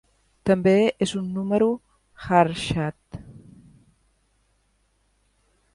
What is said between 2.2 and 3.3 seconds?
Harshad.